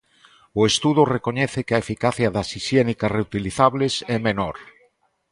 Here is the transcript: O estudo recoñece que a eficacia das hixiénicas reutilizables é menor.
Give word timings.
O 0.59 0.61
estudo 0.71 1.01
recoñece 1.15 1.59
que 1.67 1.73
a 1.75 1.81
eficacia 1.83 2.33
das 2.35 2.47
hixiénicas 2.55 3.13
reutilizables 3.17 3.93
é 4.15 4.17
menor. 4.27 4.55